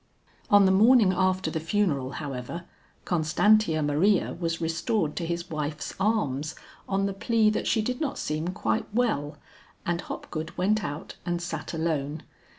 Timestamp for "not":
8.01-8.17